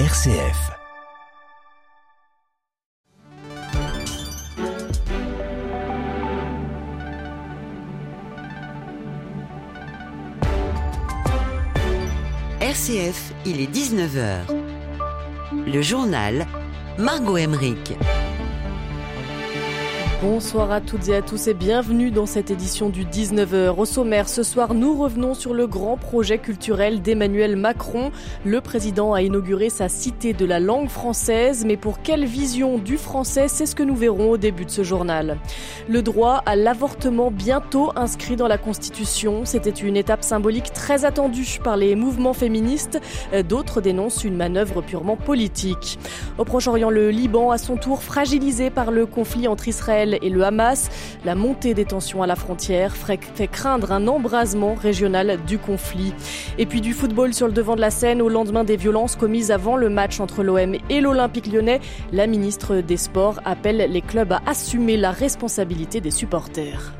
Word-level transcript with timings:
RCF. 0.00 0.72
RCF, 12.60 13.32
il 13.46 13.60
est 13.60 13.72
19h. 13.72 14.40
Le 15.64 15.80
journal 15.80 16.44
Margot 16.98 17.36
Emmerich. 17.36 17.92
Bonsoir 20.24 20.70
à 20.70 20.80
toutes 20.80 21.10
et 21.10 21.16
à 21.16 21.20
tous 21.20 21.48
et 21.48 21.52
bienvenue 21.54 22.10
dans 22.10 22.24
cette 22.24 22.50
édition 22.50 22.88
du 22.88 23.04
19h. 23.04 23.74
Au 23.76 23.84
sommaire, 23.84 24.26
ce 24.26 24.42
soir, 24.42 24.72
nous 24.72 24.98
revenons 24.98 25.34
sur 25.34 25.52
le 25.52 25.66
grand 25.66 25.98
projet 25.98 26.38
culturel 26.38 27.02
d'Emmanuel 27.02 27.56
Macron. 27.56 28.10
Le 28.42 28.62
président 28.62 29.12
a 29.12 29.20
inauguré 29.20 29.68
sa 29.68 29.90
cité 29.90 30.32
de 30.32 30.46
la 30.46 30.60
langue 30.60 30.88
française, 30.88 31.66
mais 31.66 31.76
pour 31.76 32.00
quelle 32.00 32.24
vision 32.24 32.78
du 32.78 32.96
français, 32.96 33.48
c'est 33.48 33.66
ce 33.66 33.74
que 33.74 33.82
nous 33.82 33.94
verrons 33.94 34.30
au 34.30 34.36
début 34.38 34.64
de 34.64 34.70
ce 34.70 34.82
journal. 34.82 35.36
Le 35.90 36.00
droit 36.00 36.42
à 36.46 36.56
l'avortement 36.56 37.30
bientôt 37.30 37.92
inscrit 37.94 38.36
dans 38.36 38.48
la 38.48 38.56
Constitution, 38.56 39.42
c'était 39.44 39.68
une 39.68 39.94
étape 39.94 40.24
symbolique 40.24 40.72
très 40.72 41.04
attendue 41.04 41.58
par 41.62 41.76
les 41.76 41.94
mouvements 41.96 42.32
féministes. 42.32 42.98
D'autres 43.46 43.82
dénoncent 43.82 44.24
une 44.24 44.36
manœuvre 44.36 44.80
purement 44.80 45.16
politique. 45.16 45.98
Au 46.38 46.46
Proche-Orient, 46.46 46.88
le 46.88 47.10
Liban, 47.10 47.50
à 47.50 47.58
son 47.58 47.76
tour 47.76 48.02
fragilisé 48.02 48.70
par 48.70 48.90
le 48.90 49.04
conflit 49.04 49.48
entre 49.48 49.68
Israël 49.68 50.13
et 50.22 50.30
le 50.30 50.44
Hamas. 50.44 50.90
La 51.24 51.34
montée 51.34 51.74
des 51.74 51.84
tensions 51.84 52.22
à 52.22 52.26
la 52.26 52.36
frontière 52.36 52.96
fait 52.96 53.48
craindre 53.48 53.92
un 53.92 54.06
embrasement 54.06 54.74
régional 54.74 55.38
du 55.46 55.58
conflit. 55.58 56.14
Et 56.58 56.66
puis 56.66 56.80
du 56.80 56.92
football 56.92 57.34
sur 57.34 57.46
le 57.46 57.52
devant 57.52 57.76
de 57.76 57.80
la 57.80 57.90
scène 57.90 58.22
au 58.22 58.28
lendemain 58.28 58.64
des 58.64 58.76
violences 58.76 59.16
commises 59.16 59.50
avant 59.50 59.76
le 59.76 59.88
match 59.88 60.20
entre 60.20 60.42
l'OM 60.42 60.74
et 60.90 61.00
l'Olympique 61.00 61.46
lyonnais. 61.46 61.80
La 62.12 62.26
ministre 62.26 62.76
des 62.76 62.96
Sports 62.96 63.40
appelle 63.44 63.88
les 63.90 64.02
clubs 64.02 64.32
à 64.32 64.42
assumer 64.46 64.96
la 64.96 65.10
responsabilité 65.10 66.00
des 66.00 66.10
supporters. 66.10 66.94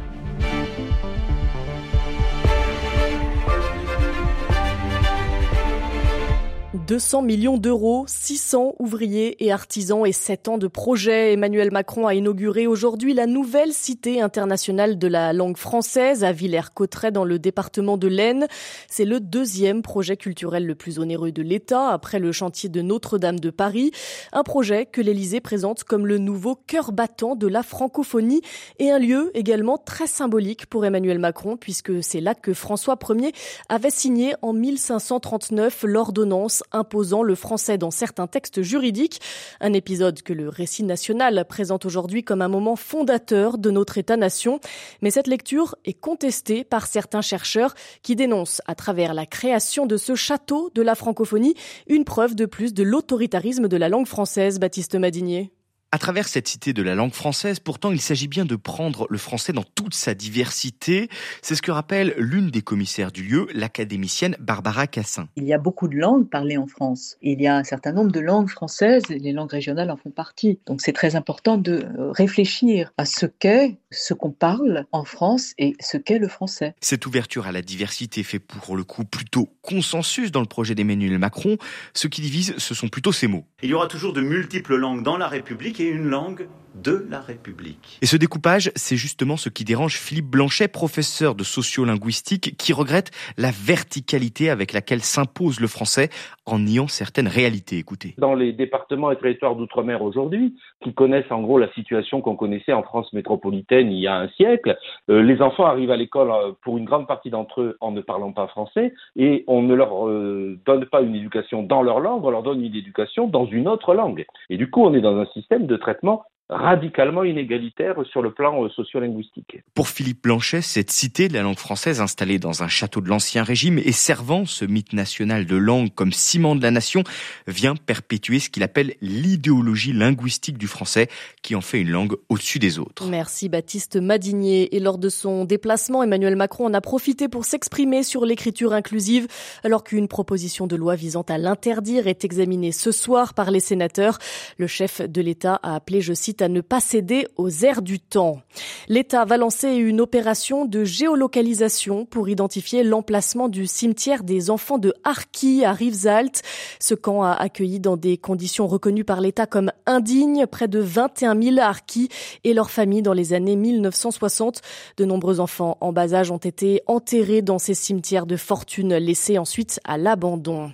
200 6.74 7.22
millions 7.22 7.56
d'euros, 7.56 8.04
600 8.08 8.74
ouvriers 8.80 9.44
et 9.44 9.52
artisans 9.52 10.04
et 10.04 10.12
7 10.12 10.48
ans 10.48 10.58
de 10.58 10.66
projet. 10.66 11.32
Emmanuel 11.32 11.70
Macron 11.70 12.08
a 12.08 12.14
inauguré 12.14 12.66
aujourd'hui 12.66 13.14
la 13.14 13.26
nouvelle 13.26 13.72
cité 13.72 14.20
internationale 14.20 14.98
de 14.98 15.06
la 15.06 15.32
langue 15.32 15.56
française 15.56 16.24
à 16.24 16.32
Villers-Cotterêts 16.32 17.12
dans 17.12 17.24
le 17.24 17.38
département 17.38 17.96
de 17.96 18.08
l'Aisne. 18.08 18.48
C'est 18.88 19.04
le 19.04 19.20
deuxième 19.20 19.82
projet 19.82 20.16
culturel 20.16 20.66
le 20.66 20.74
plus 20.74 20.98
onéreux 20.98 21.30
de 21.30 21.42
l'État 21.42 21.90
après 21.90 22.18
le 22.18 22.32
chantier 22.32 22.68
de 22.68 22.82
Notre-Dame 22.82 23.38
de 23.38 23.50
Paris. 23.50 23.92
Un 24.32 24.42
projet 24.42 24.84
que 24.84 25.00
l'Élysée 25.00 25.40
présente 25.40 25.84
comme 25.84 26.08
le 26.08 26.18
nouveau 26.18 26.56
cœur 26.56 26.90
battant 26.90 27.36
de 27.36 27.46
la 27.46 27.62
francophonie 27.62 28.42
et 28.80 28.90
un 28.90 28.98
lieu 28.98 29.30
également 29.34 29.78
très 29.78 30.08
symbolique 30.08 30.66
pour 30.66 30.84
Emmanuel 30.84 31.20
Macron 31.20 31.56
puisque 31.56 32.02
c'est 32.02 32.20
là 32.20 32.34
que 32.34 32.52
François 32.52 32.98
Ier 33.10 33.32
avait 33.68 33.90
signé 33.90 34.34
en 34.42 34.52
1539 34.52 35.84
l'ordonnance 35.84 36.63
imposant 36.72 37.22
le 37.22 37.34
français 37.34 37.78
dans 37.78 37.90
certains 37.90 38.26
textes 38.26 38.62
juridiques. 38.62 39.20
Un 39.60 39.72
épisode 39.72 40.22
que 40.22 40.32
le 40.32 40.48
récit 40.48 40.84
national 40.84 41.44
présente 41.48 41.86
aujourd'hui 41.86 42.24
comme 42.24 42.42
un 42.42 42.48
moment 42.48 42.76
fondateur 42.76 43.58
de 43.58 43.70
notre 43.70 43.98
État-nation. 43.98 44.60
Mais 45.00 45.10
cette 45.10 45.26
lecture 45.26 45.76
est 45.84 45.94
contestée 45.94 46.64
par 46.64 46.86
certains 46.86 47.22
chercheurs 47.22 47.74
qui 48.02 48.16
dénoncent 48.16 48.62
à 48.66 48.74
travers 48.74 49.14
la 49.14 49.26
création 49.26 49.86
de 49.86 49.96
ce 49.96 50.14
château 50.14 50.70
de 50.74 50.82
la 50.82 50.94
francophonie 50.94 51.54
une 51.86 52.04
preuve 52.04 52.34
de 52.34 52.46
plus 52.46 52.74
de 52.74 52.82
l'autoritarisme 52.82 53.68
de 53.68 53.76
la 53.76 53.88
langue 53.88 54.06
française, 54.06 54.58
Baptiste 54.58 54.96
Madinier. 54.96 55.53
À 55.94 55.98
travers 55.98 56.26
cette 56.26 56.48
cité 56.48 56.72
de 56.72 56.82
la 56.82 56.96
langue 56.96 57.12
française, 57.12 57.60
pourtant, 57.60 57.92
il 57.92 58.00
s'agit 58.00 58.26
bien 58.26 58.44
de 58.44 58.56
prendre 58.56 59.06
le 59.10 59.16
français 59.16 59.52
dans 59.52 59.62
toute 59.62 59.94
sa 59.94 60.12
diversité. 60.12 61.08
C'est 61.40 61.54
ce 61.54 61.62
que 61.62 61.70
rappelle 61.70 62.16
l'une 62.18 62.50
des 62.50 62.62
commissaires 62.62 63.12
du 63.12 63.22
lieu, 63.22 63.46
l'académicienne 63.54 64.34
Barbara 64.40 64.88
Cassin. 64.88 65.28
Il 65.36 65.44
y 65.44 65.54
a 65.54 65.58
beaucoup 65.58 65.86
de 65.86 65.94
langues 65.94 66.28
parlées 66.28 66.56
en 66.56 66.66
France. 66.66 67.16
Il 67.22 67.40
y 67.40 67.46
a 67.46 67.54
un 67.54 67.62
certain 67.62 67.92
nombre 67.92 68.10
de 68.10 68.18
langues 68.18 68.50
françaises 68.50 69.04
et 69.08 69.20
les 69.20 69.30
langues 69.30 69.52
régionales 69.52 69.88
en 69.88 69.96
font 69.96 70.10
partie. 70.10 70.58
Donc 70.66 70.80
c'est 70.82 70.92
très 70.92 71.14
important 71.14 71.58
de 71.58 71.84
euh, 71.96 72.10
réfléchir 72.10 72.90
à 72.98 73.04
ce 73.04 73.26
qu'est, 73.26 73.78
ce 73.92 74.14
qu'on 74.14 74.32
parle 74.32 74.86
en 74.90 75.04
France 75.04 75.52
et 75.58 75.74
ce 75.78 75.96
qu'est 75.96 76.18
le 76.18 76.26
français. 76.26 76.74
Cette 76.80 77.06
ouverture 77.06 77.46
à 77.46 77.52
la 77.52 77.62
diversité 77.62 78.24
fait 78.24 78.40
pour 78.40 78.76
le 78.76 78.82
coup 78.82 79.04
plutôt 79.04 79.48
consensus 79.62 80.32
dans 80.32 80.40
le 80.40 80.46
projet 80.46 80.74
d'Emmanuel 80.74 81.20
Macron. 81.20 81.56
Ce 81.92 82.08
qui 82.08 82.20
divise, 82.20 82.56
ce 82.58 82.74
sont 82.74 82.88
plutôt 82.88 83.12
ces 83.12 83.28
mots. 83.28 83.44
Il 83.62 83.70
y 83.70 83.74
aura 83.74 83.86
toujours 83.86 84.12
de 84.12 84.22
multiples 84.22 84.74
langues 84.74 85.04
dans 85.04 85.16
la 85.16 85.28
République 85.28 85.83
une 85.88 86.08
langue 86.08 86.48
de 86.74 87.06
la 87.08 87.20
République. 87.20 87.98
Et 88.02 88.06
ce 88.06 88.16
découpage, 88.16 88.70
c'est 88.74 88.96
justement 88.96 89.36
ce 89.36 89.48
qui 89.48 89.64
dérange 89.64 89.96
Philippe 89.96 90.26
Blanchet, 90.26 90.68
professeur 90.68 91.34
de 91.34 91.44
sociolinguistique, 91.44 92.56
qui 92.56 92.72
regrette 92.72 93.10
la 93.38 93.50
verticalité 93.50 94.50
avec 94.50 94.72
laquelle 94.72 95.00
s'impose 95.00 95.60
le 95.60 95.68
français 95.68 96.10
en 96.46 96.58
niant 96.58 96.88
certaines 96.88 97.28
réalités. 97.28 97.78
Écoutez. 97.78 98.14
Dans 98.18 98.34
les 98.34 98.52
départements 98.52 99.10
et 99.10 99.16
territoires 99.16 99.56
d'outre-mer 99.56 100.02
aujourd'hui, 100.02 100.56
qui 100.82 100.92
connaissent 100.92 101.30
en 101.30 101.42
gros 101.42 101.58
la 101.58 101.72
situation 101.72 102.20
qu'on 102.20 102.36
connaissait 102.36 102.72
en 102.72 102.82
France 102.82 103.12
métropolitaine 103.12 103.90
il 103.90 104.00
y 104.00 104.06
a 104.06 104.16
un 104.16 104.28
siècle, 104.28 104.76
euh, 105.10 105.22
les 105.22 105.40
enfants 105.40 105.64
arrivent 105.64 105.90
à 105.90 105.96
l'école 105.96 106.30
euh, 106.30 106.52
pour 106.62 106.76
une 106.76 106.84
grande 106.84 107.06
partie 107.06 107.30
d'entre 107.30 107.62
eux 107.62 107.76
en 107.80 107.92
ne 107.92 108.00
parlant 108.00 108.32
pas 108.32 108.46
français 108.48 108.92
et 109.16 109.44
on 109.46 109.62
ne 109.62 109.74
leur 109.74 110.08
euh, 110.08 110.58
donne 110.66 110.84
pas 110.86 111.00
une 111.00 111.14
éducation 111.14 111.62
dans 111.62 111.82
leur 111.82 112.00
langue, 112.00 112.24
on 112.24 112.30
leur 112.30 112.42
donne 112.42 112.62
une 112.62 112.74
éducation 112.74 113.26
dans 113.26 113.46
une 113.46 113.68
autre 113.68 113.94
langue. 113.94 114.26
Et 114.50 114.56
du 114.56 114.68
coup, 114.68 114.84
on 114.84 114.92
est 114.92 115.00
dans 115.00 115.16
un 115.16 115.26
système 115.26 115.66
de 115.66 115.73
traitement 115.76 116.24
radicalement 116.50 117.24
inégalitaire 117.24 117.96
sur 118.10 118.20
le 118.20 118.32
plan 118.32 118.64
euh, 118.64 118.68
sociolinguistique. 118.68 119.62
Pour 119.74 119.88
Philippe 119.88 120.22
Blanchet, 120.24 120.60
cette 120.60 120.90
cité 120.90 121.28
de 121.28 121.34
la 121.34 121.42
langue 121.42 121.58
française 121.58 122.02
installée 122.02 122.38
dans 122.38 122.62
un 122.62 122.68
château 122.68 123.00
de 123.00 123.08
l'Ancien 123.08 123.42
Régime 123.42 123.78
et 123.78 123.92
servant 123.92 124.44
ce 124.44 124.66
mythe 124.66 124.92
national 124.92 125.46
de 125.46 125.56
langue 125.56 125.88
comme 125.94 126.12
ciment 126.12 126.54
de 126.54 126.62
la 126.62 126.70
nation 126.70 127.02
vient 127.46 127.74
perpétuer 127.76 128.40
ce 128.40 128.50
qu'il 128.50 128.62
appelle 128.62 128.94
l'idéologie 129.00 129.94
linguistique 129.94 130.58
du 130.58 130.66
français 130.66 131.08
qui 131.42 131.54
en 131.54 131.62
fait 131.62 131.80
une 131.80 131.90
langue 131.90 132.14
au-dessus 132.28 132.58
des 132.58 132.78
autres. 132.78 133.06
Merci 133.08 133.48
Baptiste 133.48 133.96
Madinier. 133.96 134.76
Et 134.76 134.80
lors 134.80 134.98
de 134.98 135.08
son 135.08 135.46
déplacement, 135.46 136.02
Emmanuel 136.02 136.36
Macron 136.36 136.66
en 136.66 136.74
a 136.74 136.82
profité 136.82 137.28
pour 137.28 137.46
s'exprimer 137.46 138.02
sur 138.02 138.26
l'écriture 138.26 138.74
inclusive 138.74 139.28
alors 139.62 139.82
qu'une 139.82 140.08
proposition 140.08 140.66
de 140.66 140.76
loi 140.76 140.94
visant 140.94 141.24
à 141.28 141.38
l'interdire 141.38 142.06
est 142.06 142.24
examinée 142.24 142.72
ce 142.72 142.92
soir 142.92 143.32
par 143.32 143.50
les 143.50 143.60
sénateurs. 143.60 144.18
Le 144.58 144.66
chef 144.66 145.00
de 145.00 145.22
l'État 145.22 145.58
a 145.62 145.74
appelé, 145.76 146.02
je 146.02 146.12
cite, 146.12 146.33
à 146.40 146.48
ne 146.48 146.60
pas 146.60 146.80
céder 146.80 147.26
aux 147.36 147.50
airs 147.50 147.82
du 147.82 148.00
temps. 148.00 148.40
L'État 148.88 149.24
va 149.24 149.36
lancer 149.36 149.68
une 149.68 150.00
opération 150.00 150.64
de 150.64 150.84
géolocalisation 150.84 152.04
pour 152.04 152.28
identifier 152.28 152.82
l'emplacement 152.82 153.48
du 153.48 153.66
cimetière 153.66 154.22
des 154.22 154.50
enfants 154.50 154.78
de 154.78 154.94
Harki 155.04 155.64
à 155.64 155.72
Rivesaltes. 155.72 156.42
Ce 156.80 156.94
camp 156.94 157.22
a 157.22 157.32
accueilli 157.32 157.80
dans 157.80 157.96
des 157.96 158.16
conditions 158.16 158.66
reconnues 158.66 159.04
par 159.04 159.20
l'État 159.20 159.46
comme 159.46 159.72
indignes 159.86 160.46
près 160.46 160.68
de 160.68 160.78
21 160.78 161.40
000 161.40 161.58
Harkis 161.58 162.08
et 162.44 162.54
leurs 162.54 162.70
familles 162.70 163.02
dans 163.02 163.12
les 163.12 163.32
années 163.32 163.56
1960. 163.56 164.60
De 164.96 165.04
nombreux 165.04 165.40
enfants 165.40 165.78
en 165.80 165.92
bas 165.92 166.14
âge 166.14 166.30
ont 166.30 166.38
été 166.38 166.82
enterrés 166.86 167.42
dans 167.42 167.58
ces 167.58 167.74
cimetières 167.74 168.26
de 168.26 168.36
fortune 168.36 168.94
laissés 168.96 169.38
ensuite 169.38 169.80
à 169.84 169.98
l'abandon. 169.98 170.72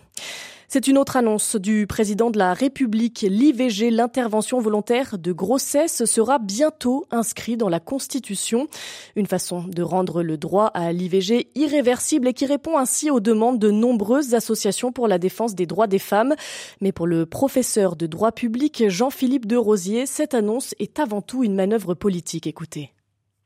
C'est 0.72 0.86
une 0.86 0.98
autre 0.98 1.16
annonce 1.16 1.56
du 1.56 1.88
président 1.88 2.30
de 2.30 2.38
la 2.38 2.54
République. 2.54 3.26
L'IVG, 3.28 3.90
l'intervention 3.90 4.60
volontaire 4.60 5.18
de 5.18 5.32
grossesse, 5.32 6.04
sera 6.04 6.38
bientôt 6.38 7.06
inscrit 7.10 7.56
dans 7.56 7.68
la 7.68 7.80
Constitution. 7.80 8.68
Une 9.16 9.26
façon 9.26 9.64
de 9.64 9.82
rendre 9.82 10.22
le 10.22 10.36
droit 10.36 10.66
à 10.66 10.92
l'IVG 10.92 11.48
irréversible 11.56 12.28
et 12.28 12.34
qui 12.34 12.46
répond 12.46 12.78
ainsi 12.78 13.10
aux 13.10 13.18
demandes 13.18 13.58
de 13.58 13.72
nombreuses 13.72 14.34
associations 14.34 14.92
pour 14.92 15.08
la 15.08 15.18
défense 15.18 15.56
des 15.56 15.66
droits 15.66 15.88
des 15.88 15.98
femmes. 15.98 16.36
Mais 16.80 16.92
pour 16.92 17.08
le 17.08 17.26
professeur 17.26 17.96
de 17.96 18.06
droit 18.06 18.30
public 18.30 18.84
Jean-Philippe 18.86 19.46
de 19.46 19.56
Rosier, 19.56 20.06
cette 20.06 20.34
annonce 20.34 20.76
est 20.78 21.00
avant 21.00 21.20
tout 21.20 21.42
une 21.42 21.56
manœuvre 21.56 21.94
politique. 21.94 22.46
Écoutez 22.46 22.92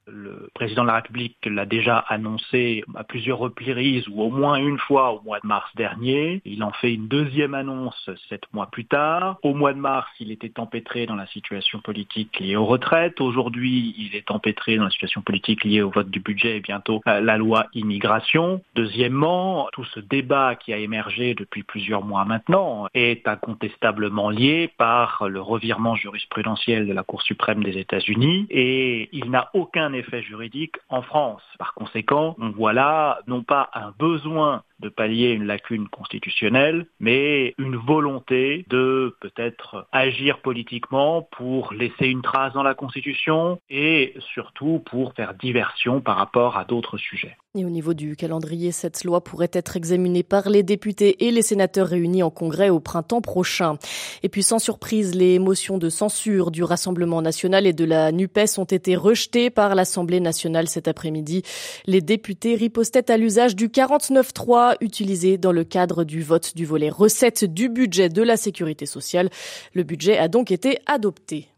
le 0.07 0.51
président 0.55 0.83
de 0.83 0.89
la 0.89 0.97
République 0.97 1.37
l'a 1.47 1.67
déjà 1.67 1.99
annoncé 1.99 2.85
à 2.95 3.05
plusieurs 3.05 3.39
reprises 3.39 4.07
ou 4.09 4.23
au 4.23 4.31
moins 4.31 4.57
une 4.57 4.79
fois 4.79 5.13
au 5.13 5.23
mois 5.23 5.41
de 5.41 5.47
mars 5.47 5.71
dernier. 5.77 6.43
Il 6.45 6.63
en 6.63 6.73
fait 6.73 6.95
une 6.95 7.09
deuxième 7.09 7.55
annonce 7.55 8.11
sept 8.29 8.43
mois 8.53 8.67
plus 8.67 8.85
tard. 8.85 9.39
Au 9.43 9.55
mois 9.55 9.73
de 9.73 9.79
mars, 9.79 10.09
il 10.21 10.31
était 10.31 10.59
empêtré 10.61 11.07
dans 11.07 11.17
la 11.17 11.27
situation 11.29 11.81
politique 11.81 12.39
liée 12.39 12.57
aux 12.57 12.67
retraites. 12.67 13.21
Aujourd'hui, 13.21 13.95
il 13.99 14.15
est 14.15 14.31
empêtré 14.31 14.77
dans 14.77 14.85
la 14.85 14.91
situation 14.91 15.23
politique 15.23 15.65
liée 15.65 15.83
au 15.83 15.91
vote 15.91 16.11
du 16.11 16.21
budget 16.21 16.59
et 16.59 16.61
bientôt 16.61 17.01
à 17.07 17.21
la 17.21 17.37
loi 17.39 17.67
immigration. 17.75 18.63
Deuxièmement, 18.75 19.69
tout 19.73 19.85
ce 19.85 20.01
débat 20.01 20.55
qui 20.55 20.73
a 20.73 20.79
émergé 20.79 21.35
depuis 21.35 21.63
plusieurs 21.63 22.05
mois 22.05 22.25
maintenant 22.25 22.89
est 22.95 23.27
incontestablement 23.27 24.31
lié 24.31 24.71
par 24.77 25.29
le 25.29 25.41
revirement 25.41 25.97
jurisprudentiel 25.97 26.87
de 26.87 26.93
la 26.93 27.03
Cour 27.03 27.23
suprême 27.23 27.63
des 27.63 27.79
États-Unis 27.79 28.47
et 28.51 29.09
il 29.13 29.31
n'a 29.31 29.51
aucun 29.55 29.94
effet 29.95 30.23
juridique 30.23 30.77
en 30.89 31.03
France. 31.03 31.43
Par 31.59 31.75
conséquent, 31.75 32.37
on 32.39 32.51
voit 32.51 32.73
là 32.73 33.21
non 33.27 33.43
pas 33.43 33.71
un 33.75 33.93
besoin 33.99 34.63
de 34.85 34.91
pallier 34.91 35.31
une 35.31 35.47
lacune 35.47 35.89
constitutionnelle, 35.89 36.87
mais 37.01 37.55
une 37.59 37.77
volonté 37.77 38.67
de 38.69 39.17
peut-être 39.21 39.89
agir 39.93 40.41
politiquement 40.41 41.27
pour 41.37 41.73
laisser 41.73 42.07
une 42.07 42.23
trace 42.23 42.53
dans 42.53 42.63
la 42.63 42.75
Constitution 42.75 43.59
et 43.71 44.15
surtout 44.35 44.83
pour 44.85 45.15
faire 45.15 45.35
diversion 45.35 46.03
par 46.03 46.17
rapport 46.17 46.59
à 46.59 46.65
d'autres 46.65 46.99
sujets. 46.99 47.37
Et 47.57 47.65
au 47.65 47.71
niveau 47.71 47.95
du 47.95 48.17
calendrier, 48.17 48.73
cette 48.73 49.05
loi 49.05 49.23
pourrait 49.23 49.51
être 49.53 49.77
examinée 49.77 50.25
par 50.25 50.49
les 50.49 50.65
députés 50.65 51.25
et 51.25 51.31
les 51.31 51.43
sénateurs 51.43 51.87
réunis 51.87 52.25
en 52.25 52.31
congrès 52.31 52.69
au 52.69 52.81
printemps 52.81 53.21
prochain. 53.21 53.77
Et 54.25 54.29
puis 54.29 54.43
sans 54.43 54.59
surprise, 54.59 55.15
les 55.15 55.39
motions 55.39 55.79
de 55.79 55.89
censure 55.89 56.51
du 56.51 56.65
Rassemblement 56.65 57.23
national 57.23 57.69
et 57.69 57.73
de 57.73 57.85
la 57.85 58.11
NUPES 58.11 58.59
ont 58.59 58.65
été 58.65 58.97
rejetées 58.97 59.51
par 59.51 59.77
l'Assemblée 59.77 60.19
nationale 60.19 60.67
cet 60.67 60.89
après-midi. 60.89 61.43
Les 61.87 62.01
députés 62.01 62.57
ripostaient 62.57 63.09
à 63.09 63.17
l'usage 63.17 63.55
du 63.55 63.69
49.3 63.69 64.74
utilisé 64.81 65.39
dans 65.39 65.53
le 65.53 65.65
cadre 65.65 66.05
du 66.05 66.23
vote 66.23 66.57
du 66.57 66.65
volet 66.65 66.91
recettes 66.91 67.45
du 67.45 67.69
budget 67.69 68.09
de 68.09 68.23
la 68.23 68.37
sécurité 68.37 68.87
sociale. 68.87 69.31
Le 69.73 69.83
budget 69.83 70.19
a 70.19 70.29
donc 70.29 70.51
été 70.51 70.79
adopté. 70.87 71.54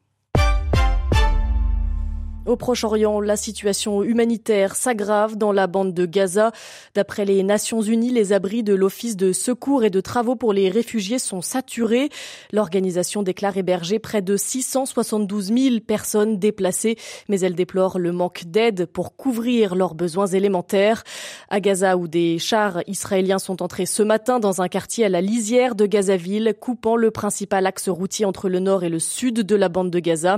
Au 2.46 2.54
Proche-Orient, 2.54 3.20
la 3.20 3.36
situation 3.36 4.04
humanitaire 4.04 4.76
s'aggrave 4.76 5.34
dans 5.36 5.50
la 5.50 5.66
bande 5.66 5.92
de 5.92 6.06
Gaza. 6.06 6.52
D'après 6.94 7.24
les 7.24 7.42
Nations 7.42 7.82
Unies, 7.82 8.12
les 8.12 8.32
abris 8.32 8.62
de 8.62 8.72
l'Office 8.72 9.16
de 9.16 9.32
secours 9.32 9.82
et 9.82 9.90
de 9.90 10.00
travaux 10.00 10.36
pour 10.36 10.52
les 10.52 10.70
réfugiés 10.70 11.18
sont 11.18 11.42
saturés. 11.42 12.08
L'organisation 12.52 13.24
déclare 13.24 13.56
héberger 13.56 13.98
près 13.98 14.22
de 14.22 14.36
672 14.36 15.46
000 15.46 15.80
personnes 15.80 16.38
déplacées, 16.38 16.96
mais 17.28 17.40
elle 17.40 17.56
déplore 17.56 17.98
le 17.98 18.12
manque 18.12 18.44
d'aide 18.46 18.86
pour 18.86 19.16
couvrir 19.16 19.74
leurs 19.74 19.96
besoins 19.96 20.28
élémentaires. 20.28 21.02
À 21.50 21.58
Gaza, 21.58 21.96
où 21.96 22.06
des 22.06 22.38
chars 22.38 22.78
israéliens 22.86 23.40
sont 23.40 23.60
entrés 23.60 23.86
ce 23.86 24.04
matin 24.04 24.38
dans 24.38 24.62
un 24.62 24.68
quartier 24.68 25.04
à 25.04 25.08
la 25.08 25.20
lisière 25.20 25.74
de 25.74 25.86
Gazaville, 25.86 26.54
coupant 26.60 26.94
le 26.94 27.10
principal 27.10 27.66
axe 27.66 27.88
routier 27.88 28.24
entre 28.24 28.48
le 28.48 28.60
nord 28.60 28.84
et 28.84 28.88
le 28.88 29.00
sud 29.00 29.40
de 29.40 29.56
la 29.56 29.68
bande 29.68 29.90
de 29.90 29.98
Gaza. 29.98 30.36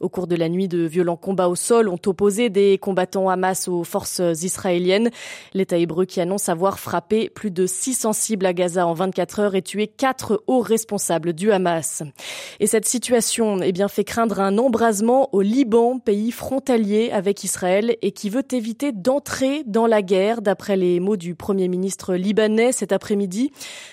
Au 0.00 0.08
cours 0.08 0.26
de 0.26 0.36
la 0.36 0.48
nuit, 0.48 0.68
de 0.68 0.86
violents 0.86 1.18
combats 1.18 1.49
au 1.50 1.56
sol 1.56 1.88
ont 1.88 2.00
opposé 2.06 2.48
des 2.48 2.78
combattants 2.78 3.28
Hamas 3.28 3.68
aux 3.68 3.84
forces 3.84 4.22
israéliennes. 4.42 5.10
L'État 5.52 5.76
hébreu 5.76 6.04
qui 6.04 6.20
annonce 6.20 6.48
avoir 6.48 6.78
frappé 6.78 7.28
plus 7.28 7.50
de 7.50 7.66
600 7.66 8.12
cibles 8.12 8.46
à 8.46 8.52
Gaza 8.52 8.86
en 8.86 8.94
24 8.94 9.40
heures 9.40 9.54
et 9.54 9.62
tué 9.62 9.88
quatre 9.88 10.42
hauts 10.46 10.60
responsables 10.60 11.32
du 11.32 11.52
Hamas. 11.52 12.02
Et 12.60 12.66
cette 12.66 12.86
situation 12.86 13.60
eh 13.62 13.72
bien, 13.72 13.88
fait 13.88 14.04
craindre 14.04 14.40
un 14.40 14.56
embrasement 14.58 15.28
au 15.34 15.40
Liban, 15.40 15.98
pays 15.98 16.30
frontalier 16.30 17.10
avec 17.10 17.44
Israël 17.44 17.96
et 18.00 18.12
qui 18.12 18.30
veut 18.30 18.44
éviter 18.52 18.92
d'entrer 18.92 19.64
dans 19.66 19.86
la 19.86 20.02
guerre, 20.02 20.42
d'après 20.42 20.76
les 20.76 21.00
mots 21.00 21.16
du 21.16 21.34
Premier 21.34 21.68
ministre 21.68 22.14
libanais 22.14 22.72
cet 22.72 22.92
après-midi. 22.92 23.50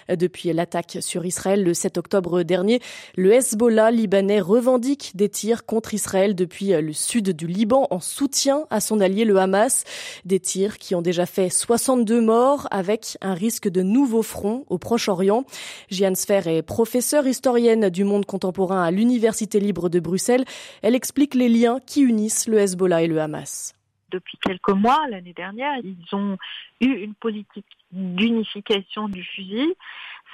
Depuis 0.10 0.54
l'attaque 0.54 1.00
sur 1.02 1.26
Israël 1.26 1.64
le 1.64 1.74
7 1.74 1.98
octobre 1.98 2.44
dernier, 2.44 2.82
le 3.16 3.34
Hezbollah 3.34 3.92
libanais 3.92 4.40
revendique 4.40 5.12
des 5.16 5.30
tirs 5.30 5.66
contre 5.66 5.94
Israël 5.94 6.36
depuis 6.36 6.68
le 6.70 6.94
sud 6.94 7.32
du 7.32 7.47
Liban 7.48 7.88
en 7.90 8.00
soutien 8.00 8.66
à 8.70 8.80
son 8.80 9.00
allié 9.00 9.26
le 9.26 9.38
Hamas. 9.38 9.84
Des 10.26 10.40
tirs 10.40 10.78
qui 10.78 10.96
ont 10.96 11.02
déjà 11.02 11.26
fait 11.26 11.50
62 11.50 12.22
morts 12.22 12.68
avec 12.72 13.18
un 13.22 13.34
risque 13.34 13.70
de 13.70 13.82
nouveaux 13.82 14.24
fronts 14.24 14.66
au 14.70 14.78
Proche-Orient. 14.78 15.46
Jeanne 15.90 16.16
Sfer 16.16 16.48
est 16.48 16.62
professeure 16.62 17.28
historienne 17.28 17.90
du 17.90 18.04
monde 18.04 18.26
contemporain 18.26 18.84
à 18.84 18.92
l'Université 18.92 19.60
libre 19.60 19.90
de 19.90 20.00
Bruxelles. 20.00 20.46
Elle 20.82 20.96
explique 20.96 21.34
les 21.34 21.50
liens 21.50 21.80
qui 21.86 22.02
unissent 22.02 22.48
le 22.48 22.60
Hezbollah 22.60 23.04
et 23.04 23.08
le 23.08 23.20
Hamas 23.20 23.74
depuis 24.12 24.38
quelques 24.42 24.70
mois, 24.70 25.00
l'année 25.10 25.34
dernière, 25.34 25.74
ils 25.84 26.16
ont 26.16 26.38
eu 26.80 26.88
une 26.88 27.14
politique 27.14 27.66
d'unification 27.92 29.10
du 29.10 29.24
fusil, 29.24 29.74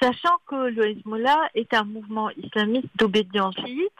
sachant 0.00 0.36
que 0.46 0.68
le 0.68 0.90
Hezbollah 0.90 1.48
est 1.54 1.74
un 1.74 1.84
mouvement 1.84 2.30
islamiste 2.30 2.88
d'obédience 2.96 3.56
chiite 3.56 3.92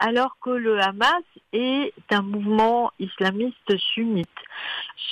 alors 0.00 0.38
que 0.40 0.50
le 0.50 0.80
Hamas 0.80 1.22
est 1.52 1.92
un 2.10 2.22
mouvement 2.22 2.90
islamiste 2.98 3.76
sunnite. 3.94 4.28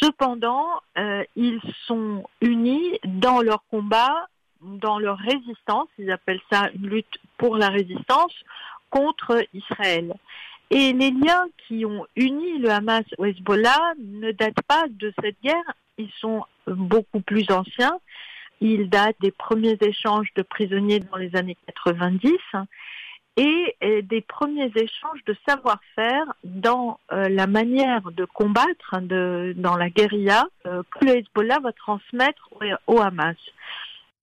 Cependant, 0.00 0.66
euh, 0.96 1.22
ils 1.36 1.60
sont 1.86 2.24
unis 2.40 2.98
dans 3.04 3.42
leur 3.42 3.62
combat, 3.70 4.26
dans 4.62 4.98
leur 4.98 5.18
résistance, 5.18 5.88
ils 5.98 6.10
appellent 6.10 6.40
ça 6.50 6.70
une 6.74 6.88
lutte 6.88 7.18
pour 7.36 7.56
la 7.56 7.68
résistance 7.68 8.32
contre 8.90 9.44
Israël. 9.52 10.14
Et 10.70 10.92
les 10.92 11.10
liens 11.10 11.46
qui 11.66 11.84
ont 11.84 12.06
uni 12.16 12.58
le 12.58 12.70
Hamas 12.70 13.04
au 13.18 13.26
Hezbollah 13.26 13.94
ne 13.98 14.32
datent 14.32 14.62
pas 14.66 14.86
de 14.88 15.12
cette 15.22 15.40
guerre, 15.42 15.72
ils 15.98 16.10
sont 16.18 16.44
beaucoup 16.66 17.20
plus 17.20 17.50
anciens. 17.50 17.98
Ils 18.60 18.88
datent 18.88 19.20
des 19.20 19.30
premiers 19.30 19.78
échanges 19.80 20.32
de 20.34 20.42
prisonniers 20.42 21.00
dans 21.00 21.16
les 21.16 21.34
années 21.36 21.56
90 21.66 22.32
et 23.38 24.02
des 24.02 24.20
premiers 24.20 24.70
échanges 24.74 25.24
de 25.26 25.36
savoir-faire 25.48 26.24
dans 26.42 26.98
euh, 27.12 27.28
la 27.28 27.46
manière 27.46 28.10
de 28.10 28.24
combattre 28.24 28.92
hein, 28.92 29.02
dans 29.02 29.76
la 29.76 29.90
guérilla 29.90 30.46
euh, 30.66 30.82
que 30.90 31.04
le 31.04 31.18
Hezbollah 31.18 31.60
va 31.60 31.72
transmettre 31.72 32.50
au 32.86 33.00
Hamas. 33.00 33.36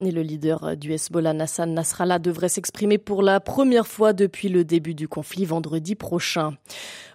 Et 0.02 0.12
le 0.12 0.24
leader 0.24 0.76
du 0.76 0.92
Hezbollah, 0.92 1.32
Nassan 1.32 1.74
Nasrallah, 1.74 2.20
devrait 2.20 2.50
s'exprimer 2.50 2.98
pour 2.98 3.24
la 3.24 3.40
première 3.40 3.88
fois 3.88 4.12
depuis 4.12 4.50
le 4.50 4.66
début 4.66 4.94
du 4.94 5.08
conflit 5.08 5.46
vendredi 5.46 5.96
prochain. 5.96 6.58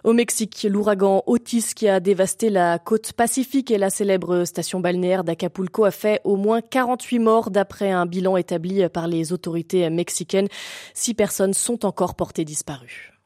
Au 0.03 0.13
Mexique, 0.13 0.65
l'ouragan 0.67 1.21
Otis 1.27 1.73
qui 1.75 1.87
a 1.87 1.99
dévasté 1.99 2.49
la 2.49 2.79
côte 2.79 3.13
pacifique 3.13 3.69
et 3.69 3.77
la 3.77 3.91
célèbre 3.91 4.45
station 4.45 4.79
balnéaire 4.79 5.23
d'Acapulco 5.23 5.85
a 5.85 5.91
fait 5.91 6.21
au 6.23 6.37
moins 6.37 6.61
48 6.61 7.19
morts 7.19 7.51
d'après 7.51 7.91
un 7.91 8.07
bilan 8.07 8.35
établi 8.35 8.89
par 8.89 9.07
les 9.07 9.31
autorités 9.31 9.87
mexicaines. 9.91 10.47
Six 10.95 11.13
personnes 11.13 11.53
sont 11.53 11.85
encore 11.85 12.15
portées 12.15 12.45
disparues. 12.45 13.20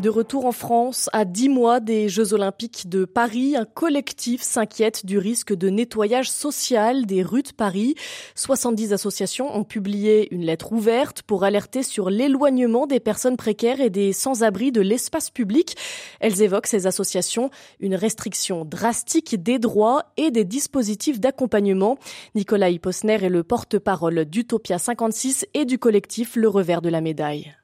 De 0.00 0.08
retour 0.08 0.46
en 0.46 0.52
France, 0.52 1.10
à 1.12 1.26
dix 1.26 1.50
mois 1.50 1.78
des 1.78 2.08
Jeux 2.08 2.32
Olympiques 2.32 2.88
de 2.88 3.04
Paris, 3.04 3.54
un 3.54 3.66
collectif 3.66 4.40
s'inquiète 4.40 5.04
du 5.04 5.18
risque 5.18 5.52
de 5.52 5.68
nettoyage 5.68 6.30
social 6.30 7.04
des 7.04 7.22
rues 7.22 7.42
de 7.42 7.52
Paris. 7.52 7.96
70 8.34 8.94
associations 8.94 9.54
ont 9.54 9.62
publié 9.62 10.34
une 10.34 10.46
lettre 10.46 10.72
ouverte 10.72 11.20
pour 11.20 11.44
alerter 11.44 11.82
sur 11.82 12.08
l'éloignement 12.08 12.86
des 12.86 12.98
personnes 12.98 13.36
précaires 13.36 13.82
et 13.82 13.90
des 13.90 14.14
sans-abri 14.14 14.72
de 14.72 14.80
l'espace 14.80 15.28
public. 15.28 15.76
Elles 16.20 16.40
évoquent 16.40 16.68
ces 16.68 16.86
associations 16.86 17.50
une 17.78 17.94
restriction 17.94 18.64
drastique 18.64 19.42
des 19.42 19.58
droits 19.58 20.06
et 20.16 20.30
des 20.30 20.46
dispositifs 20.46 21.20
d'accompagnement. 21.20 21.98
Nicolas 22.34 22.70
Posner 22.80 23.22
est 23.22 23.28
le 23.28 23.42
porte-parole 23.42 24.24
d'Utopia 24.24 24.78
56 24.78 25.46
et 25.52 25.66
du 25.66 25.78
collectif 25.78 26.36
Le 26.36 26.48
Revers 26.48 26.80
de 26.80 26.88
la 26.88 27.02
Médaille. 27.02 27.54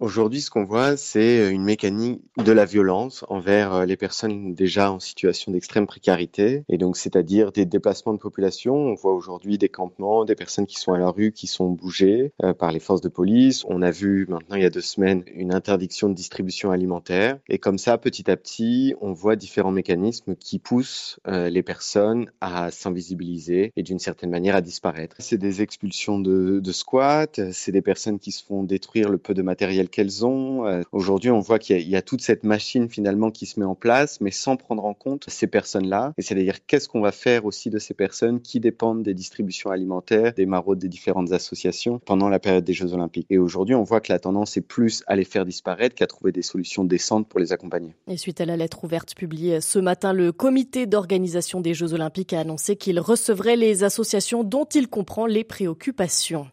Aujourd'hui, 0.00 0.40
ce 0.40 0.48
qu'on 0.48 0.62
voit, 0.62 0.96
c'est 0.96 1.40
euh, 1.40 1.50
une 1.50 1.64
mécanique 1.64 2.22
de 2.36 2.52
la 2.52 2.64
violence 2.64 3.24
envers 3.28 3.74
euh, 3.74 3.84
les 3.84 3.96
personnes 3.96 4.54
déjà 4.54 4.92
en 4.92 5.00
situation 5.00 5.50
d'extrême 5.50 5.88
précarité, 5.88 6.62
et 6.68 6.78
donc 6.78 6.96
c'est-à-dire 6.96 7.50
des 7.50 7.66
déplacements 7.66 8.12
de 8.12 8.20
population. 8.20 8.76
On 8.76 8.94
voit 8.94 9.12
aujourd'hui 9.12 9.58
des 9.58 9.68
campements, 9.68 10.24
des 10.24 10.36
personnes 10.36 10.66
qui 10.66 10.76
sont 10.76 10.92
à 10.92 10.98
la 10.98 11.10
rue, 11.10 11.32
qui 11.32 11.48
sont 11.48 11.70
bougées 11.70 12.32
euh, 12.44 12.54
par 12.54 12.70
les 12.70 12.78
forces 12.78 13.00
de 13.00 13.08
police. 13.08 13.64
On 13.66 13.82
a 13.82 13.90
vu 13.90 14.26
maintenant 14.28 14.54
il 14.54 14.62
y 14.62 14.66
a 14.66 14.70
deux 14.70 14.80
semaines 14.80 15.24
une 15.34 15.52
interdiction 15.52 16.08
de 16.08 16.14
distribution 16.14 16.70
alimentaire, 16.70 17.40
et 17.48 17.58
comme 17.58 17.78
ça, 17.78 17.98
petit 17.98 18.30
à 18.30 18.36
petit, 18.36 18.94
on 19.00 19.12
voit 19.12 19.34
différents 19.34 19.72
mécanismes 19.72 20.36
qui 20.36 20.60
poussent 20.60 21.18
les 21.26 21.62
personnes 21.62 22.30
à 22.40 22.70
s'invisibiliser 22.70 23.72
et 23.76 23.82
d'une 23.82 23.98
certaine 23.98 24.30
manière 24.30 24.54
à 24.54 24.60
disparaître. 24.60 25.16
C'est 25.18 25.38
des 25.38 25.62
expulsions 25.62 26.18
de, 26.20 26.60
de 26.60 26.72
squats, 26.72 27.26
c'est 27.52 27.72
des 27.72 27.82
personnes 27.82 28.18
qui 28.18 28.32
se 28.32 28.44
font 28.44 28.62
détruire 28.62 29.08
le 29.08 29.18
peu 29.18 29.34
de 29.34 29.42
matériel 29.42 29.87
qu'elles 29.88 30.24
ont. 30.24 30.66
Euh, 30.66 30.82
aujourd'hui, 30.92 31.30
on 31.30 31.40
voit 31.40 31.58
qu'il 31.58 31.88
y, 31.88 31.96
a 31.96 32.02
toute 32.02 32.20
cette 32.20 32.44
machine 32.44 32.88
finalement 32.88 33.30
qui 33.30 33.46
se 33.46 33.58
met 33.58 33.66
en 33.66 33.74
place, 33.74 34.20
mais 34.20 34.30
sans 34.30 34.56
prendre 34.56 34.84
en 34.84 34.94
compte 34.94 35.24
ces 35.28 35.46
personnes-là. 35.46 36.12
Et 36.16 36.22
c'est-à-dire 36.22 36.64
qu'est-ce 36.66 36.88
qu'on 36.88 37.00
va 37.00 37.12
faire 37.12 37.44
aussi 37.44 37.70
de 37.70 37.78
ces 37.78 37.94
personnes 37.94 38.40
qui 38.40 38.60
dépendent 38.60 39.02
des 39.02 39.14
distributions 39.14 39.70
alimentaires, 39.70 40.32
des 40.34 40.46
maraudes 40.46 40.78
des 40.78 40.88
différentes 40.88 41.32
associations 41.32 42.00
pendant 42.04 42.28
la 42.28 42.38
période 42.38 42.64
des 42.64 42.72
Jeux 42.72 42.92
Olympiques? 42.92 43.26
Et 43.30 43.38
aujourd'hui, 43.38 43.74
on 43.74 43.82
voit 43.82 44.00
que 44.00 44.12
la 44.12 44.18
tendance 44.18 44.56
est 44.56 44.62
plus 44.62 45.02
à 45.06 45.16
les 45.16 45.24
faire 45.24 45.44
disparaître 45.44 45.94
qu'à 45.94 46.06
trouver 46.06 46.32
des 46.32 46.42
solutions 46.42 46.84
décentes 46.84 47.28
pour 47.28 47.40
les 47.40 47.52
accompagner. 47.52 47.94
Et 48.08 48.16
suite 48.16 48.40
à 48.40 48.44
la 48.44 48.56
lettre 48.56 48.84
ouverte 48.84 49.14
publiée 49.14 49.60
ce 49.60 49.78
matin, 49.78 50.12
le 50.12 50.32
comité 50.32 50.86
d'organisation 50.86 51.60
des 51.60 51.74
Jeux 51.74 51.94
Olympiques 51.94 52.32
a 52.32 52.40
annoncé 52.40 52.76
qu'il 52.76 53.00
recevrait 53.00 53.56
les 53.56 53.84
associations 53.84 54.44
dont 54.44 54.64
il 54.64 54.88
comprend 54.88 55.26
les 55.26 55.44
préoccupations. 55.44 56.46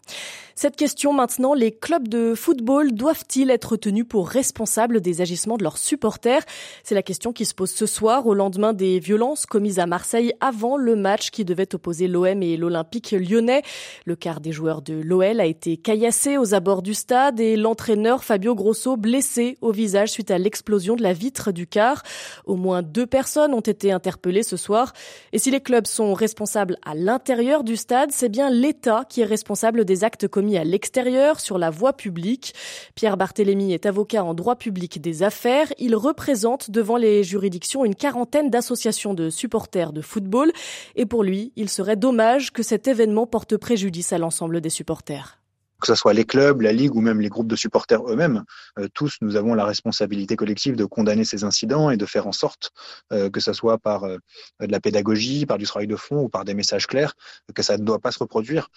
Cette 0.57 0.77
question 0.77 1.11
maintenant, 1.11 1.53
les 1.53 1.73
clubs 1.73 2.07
de 2.07 2.33
football 2.33 2.93
doivent-ils 2.93 3.49
être 3.49 3.75
tenus 3.75 4.05
pour 4.07 4.29
responsables 4.29 5.01
des 5.01 5.19
agissements 5.19 5.57
de 5.57 5.63
leurs 5.63 5.77
supporters? 5.77 6.45
C'est 6.81 6.95
la 6.95 7.03
question 7.03 7.33
qui 7.33 7.43
se 7.43 7.53
pose 7.53 7.71
ce 7.71 7.85
soir 7.85 8.25
au 8.25 8.33
lendemain 8.33 8.71
des 8.71 8.99
violences 8.99 9.45
commises 9.45 9.79
à 9.79 9.85
Marseille 9.85 10.31
avant 10.39 10.77
le 10.77 10.95
match 10.95 11.29
qui 11.29 11.43
devait 11.43 11.75
opposer 11.75 12.07
l'OM 12.07 12.41
et 12.41 12.55
l'Olympique 12.55 13.11
lyonnais. 13.11 13.63
Le 14.05 14.15
quart 14.15 14.39
des 14.39 14.53
joueurs 14.53 14.81
de 14.81 14.93
l'OL 14.93 15.41
a 15.41 15.45
été 15.45 15.75
caillassé 15.75 16.37
aux 16.37 16.53
abords 16.53 16.83
du 16.83 16.93
stade 16.93 17.41
et 17.41 17.57
l'entraîneur 17.57 18.23
Fabio 18.23 18.55
Grosso 18.55 18.95
blessé 18.95 19.57
au 19.59 19.73
visage 19.73 20.11
suite 20.11 20.31
à 20.31 20.37
l'explosion 20.37 20.95
de 20.95 21.03
la 21.03 21.11
vitre 21.11 21.51
du 21.51 21.67
car. 21.67 22.01
Au 22.45 22.55
moins 22.55 22.81
deux 22.81 23.07
personnes 23.07 23.53
ont 23.53 23.59
été 23.59 23.91
interpellées 23.91 24.41
ce 24.41 24.55
soir. 24.55 24.93
Et 25.33 25.37
si 25.37 25.51
les 25.51 25.59
clubs 25.59 25.85
sont 25.85 26.13
responsables 26.13 26.77
à 26.85 26.95
l'intérieur 26.95 27.65
du 27.65 27.75
stade, 27.75 28.13
c'est 28.13 28.29
bien 28.29 28.49
l'État 28.49 29.03
qui 29.09 29.19
est 29.19 29.25
responsable 29.25 29.83
des 29.83 30.05
actes 30.05 30.29
commis 30.29 30.44
à 30.53 30.63
l'extérieur, 30.63 31.39
sur 31.39 31.57
la 31.57 31.69
voie 31.69 31.93
publique. 31.93 32.53
Pierre 32.93 33.17
Barthélémy 33.17 33.73
est 33.73 33.85
avocat 33.85 34.23
en 34.23 34.33
droit 34.33 34.55
public 34.55 35.01
des 35.01 35.23
affaires. 35.23 35.73
Il 35.77 35.95
représente 35.95 36.69
devant 36.71 36.97
les 36.97 37.23
juridictions 37.23 37.83
une 37.85 37.95
quarantaine 37.95 38.49
d'associations 38.49 39.13
de 39.13 39.29
supporters 39.29 39.93
de 39.93 40.01
football. 40.01 40.51
Et 40.95 41.05
pour 41.05 41.23
lui, 41.23 41.51
il 41.55 41.69
serait 41.69 41.95
dommage 41.95 42.51
que 42.51 42.63
cet 42.63 42.87
événement 42.87 43.27
porte 43.27 43.57
préjudice 43.57 44.13
à 44.13 44.17
l'ensemble 44.17 44.61
des 44.61 44.69
supporters 44.69 45.39
que 45.85 45.93
ce 45.93 45.99
soit 46.01 46.13
les 46.13 46.25
clubs, 46.25 46.61
la 46.61 46.73
ligue 46.73 46.95
ou 46.95 47.01
même 47.01 47.21
les 47.21 47.29
groupes 47.29 47.47
de 47.47 47.55
supporters 47.55 48.01
eux-mêmes, 48.09 48.43
euh, 48.79 48.87
tous 48.95 49.17
nous 49.21 49.35
avons 49.35 49.53
la 49.53 49.65
responsabilité 49.65 50.35
collective 50.35 50.75
de 50.75 50.83
condamner 50.83 51.25
ces 51.25 51.43
incidents 51.43 51.91
et 51.91 51.97
de 51.97 52.07
faire 52.07 52.25
en 52.25 52.31
sorte 52.31 52.71
euh, 53.13 53.29
que 53.29 53.39
ce 53.39 53.53
soit 53.53 53.77
par 53.77 54.03
euh, 54.03 54.17
de 54.61 54.71
la 54.71 54.79
pédagogie, 54.79 55.45
par 55.45 55.59
du 55.59 55.65
travail 55.65 55.85
de 55.85 55.95
fond 55.95 56.21
ou 56.21 56.29
par 56.29 56.43
des 56.43 56.55
messages 56.55 56.87
clairs, 56.87 57.13
que 57.53 57.61
ça 57.61 57.77
ne 57.77 57.83
doit 57.83 57.99
pas 57.99 58.11
se 58.11 58.17
reproduire. 58.17 58.69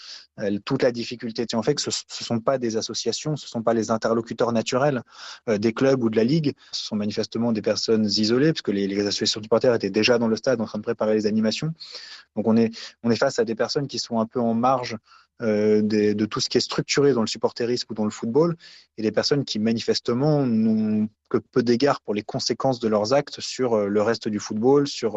toute 0.66 0.82
la 0.82 0.92
difficulté 0.92 1.46
tient 1.46 1.58
en 1.58 1.62
fait 1.62 1.76
que 1.76 1.80
ce 1.80 1.88
ne 1.88 2.24
sont 2.26 2.40
pas 2.40 2.58
des 2.58 2.76
associations, 2.76 3.36
ce 3.36 3.46
ne 3.46 3.48
sont 3.48 3.62
pas 3.62 3.72
les 3.72 3.90
interlocuteurs 3.90 4.52
naturels 4.52 5.02
des 5.46 5.72
clubs 5.72 6.02
ou 6.02 6.10
de 6.10 6.16
la 6.16 6.24
ligue, 6.24 6.52
ce 6.72 6.86
sont 6.88 6.96
manifestement 6.96 7.52
des 7.52 7.62
personnes 7.62 8.04
isolées, 8.04 8.52
puisque 8.52 8.68
les, 8.68 8.86
les 8.86 9.00
associations 9.06 9.40
de 9.40 9.44
supporters 9.46 9.74
étaient 9.74 9.90
déjà 9.90 10.18
dans 10.18 10.28
le 10.28 10.36
stade 10.36 10.60
en 10.60 10.66
train 10.66 10.78
de 10.78 10.84
préparer 10.84 11.14
les 11.14 11.26
animations. 11.26 11.72
Donc 12.36 12.46
on 12.46 12.56
est, 12.56 12.70
on 13.02 13.10
est 13.10 13.16
face 13.16 13.38
à 13.38 13.44
des 13.44 13.54
personnes 13.54 13.86
qui 13.86 13.98
sont 13.98 14.20
un 14.20 14.26
peu 14.26 14.40
en 14.40 14.54
marge 14.54 14.96
euh, 15.42 15.82
de 15.82 16.26
tout 16.26 16.40
ce 16.40 16.48
qui 16.48 16.58
est 16.58 16.62
structuré 16.62 17.12
dans 17.12 17.20
le 17.20 17.26
supporterisme 17.26 17.86
ou 17.90 17.94
dans 17.94 18.04
le 18.04 18.10
football, 18.10 18.56
et 18.96 19.02
des 19.02 19.12
personnes 19.12 19.44
qui 19.44 19.58
manifestement 19.58 20.44
n'ont 20.44 21.08
que 21.28 21.38
peu 21.38 21.62
d'égard 21.62 22.00
pour 22.00 22.14
les 22.14 22.22
conséquences 22.22 22.80
de 22.80 22.88
leurs 22.88 23.12
actes 23.12 23.40
sur 23.40 23.74
euh, 23.74 23.86
le 23.86 24.02
reste 24.02 24.28
du 24.28 24.40
football, 24.40 24.88
sur 24.88 25.16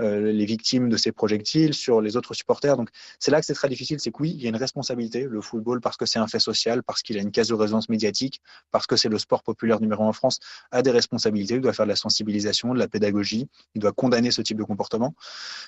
euh, 0.00 0.32
les 0.32 0.44
victimes 0.44 0.88
de 0.88 0.96
ces 0.96 1.12
projectiles, 1.12 1.74
sur 1.74 2.00
les 2.00 2.16
autres 2.16 2.32
supporters. 2.34 2.76
Donc 2.76 2.90
c'est 3.18 3.30
là 3.30 3.40
que 3.40 3.46
c'est 3.46 3.54
très 3.54 3.68
difficile, 3.68 3.98
c'est 4.00 4.10
que 4.10 4.22
oui, 4.22 4.30
il 4.36 4.42
y 4.42 4.46
a 4.46 4.48
une 4.48 4.56
responsabilité, 4.56 5.24
le 5.24 5.40
football, 5.40 5.80
parce 5.80 5.96
que 5.96 6.06
c'est 6.06 6.18
un 6.18 6.28
fait 6.28 6.38
social, 6.38 6.82
parce 6.82 7.02
qu'il 7.02 7.18
a 7.18 7.20
une 7.20 7.32
case 7.32 7.48
de 7.48 7.54
résonance 7.54 7.88
médiatique, 7.88 8.40
parce 8.70 8.86
que 8.86 8.96
c'est 8.96 9.08
le 9.08 9.18
sport 9.18 9.42
populaire 9.42 9.80
numéro 9.80 10.04
un 10.04 10.08
en 10.08 10.12
France, 10.12 10.38
a 10.70 10.82
des 10.82 10.90
responsabilités, 10.90 11.54
il 11.54 11.60
doit 11.60 11.72
faire 11.72 11.86
de 11.86 11.90
la 11.90 11.96
sensibilisation, 11.96 12.72
de 12.72 12.78
la 12.78 12.88
pédagogie, 12.88 13.48
il 13.74 13.82
doit 13.82 13.92
condamner 13.92 14.30
ce 14.30 14.42
type 14.42 14.58
de 14.58 14.64
comportement. 14.64 15.14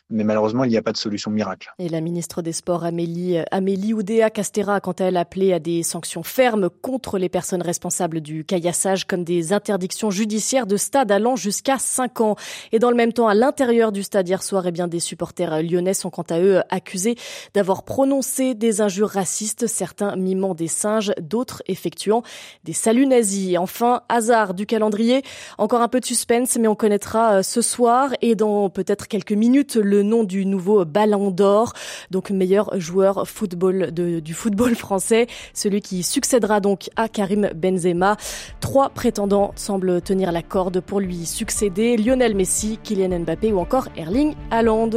Mais 0.09 0.25
malheureusement, 0.25 0.64
il 0.64 0.71
n'y 0.71 0.76
a 0.76 0.83
pas 0.83 0.92
de 0.92 0.97
solution 0.97 1.30
miracle. 1.30 1.73
Et 1.78 1.88
la 1.88 2.00
ministre 2.00 2.42
des 2.42 2.52
Sports, 2.52 2.85
Amélie 2.85 3.89
Oudéa 3.94 4.30
Castera, 4.30 4.76
a 4.76 4.80
quant 4.80 4.92
à 4.92 5.04
elle 5.04 5.16
appelé 5.16 5.52
à 5.52 5.59
des 5.59 5.82
sanctions 5.82 6.23
fermes 6.23 6.70
contre 6.70 7.18
les 7.18 7.28
personnes 7.28 7.62
responsables 7.62 8.20
du 8.20 8.44
caillassage, 8.44 9.06
comme 9.06 9.25
des 9.25 9.52
interdictions 9.52 10.11
judiciaire 10.11 10.66
de 10.66 10.76
stade 10.76 11.11
allant 11.11 11.37
jusqu'à 11.37 11.78
5 11.78 12.20
ans. 12.20 12.37
Et 12.73 12.78
dans 12.78 12.90
le 12.90 12.97
même 12.97 13.12
temps, 13.12 13.28
à 13.28 13.35
l'intérieur 13.35 13.92
du 13.92 14.02
stade 14.02 14.28
hier 14.28 14.42
soir, 14.42 14.66
eh 14.66 14.73
bien, 14.73 14.88
des 14.88 15.00
supporters 15.00 15.62
lyonnais 15.62 15.94
sont 15.94 16.11
quant 16.11 16.25
à 16.30 16.40
eux 16.40 16.61
accusés 16.68 17.16
d'avoir 17.54 17.85
prononcé 17.85 18.54
des 18.54 18.80
injures 18.80 19.09
racistes, 19.09 19.66
certains 19.66 20.16
mimant 20.16 20.54
des 20.54 20.68
singes, 20.68 21.12
d'autres 21.20 21.62
effectuant 21.66 22.23
des 22.64 22.73
saluts 22.73 23.06
nazis. 23.06 23.56
Enfin, 23.59 24.02
hasard 24.09 24.54
du 24.54 24.66
calendrier, 24.66 25.23
encore 25.59 25.82
un 25.82 25.88
peu 25.88 26.00
de 26.00 26.04
suspense, 26.04 26.56
mais 26.59 26.68
on 26.68 26.75
connaîtra 26.75 27.37
euh, 27.37 27.42
ce 27.42 27.62
soir 27.62 28.11
et 28.20 28.35
dans 28.35 28.70
peut-être 28.70 29.09
quelques 29.09 29.32
minutes 29.32 29.76
le 29.76 30.02
nom 30.02 30.25
du 30.25 30.47
nouveau 30.47 30.85
Ballon 30.85 31.30
d'Or, 31.30 31.73
donc 32.11 32.30
meilleur 32.30 32.78
joueur 32.78 33.26
football 33.26 33.79
du 33.90 34.34
football 34.34 34.75
français, 34.75 35.26
celui 35.54 35.80
qui 35.80 36.02
succédera 36.02 36.60
donc 36.60 36.90
à 36.96 37.08
Karim 37.08 37.50
Benzema. 37.54 38.16
Trois 38.60 38.90
prétendants 38.90 39.52
semble 39.56 40.02
tenir 40.02 40.32
la 40.32 40.42
corde 40.42 40.80
pour 40.80 41.00
lui 41.00 41.26
succéder 41.26 41.96
Lionel 41.96 42.34
Messi, 42.34 42.78
Kylian 42.82 43.20
Mbappé 43.20 43.52
ou 43.52 43.58
encore 43.58 43.88
Erling 43.96 44.34
Haaland. 44.50 44.90